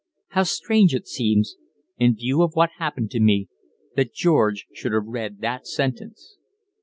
[0.29, 1.57] How strange it seems,
[1.99, 3.49] in view of what happened to me,
[3.95, 6.39] that George should have read that sentence.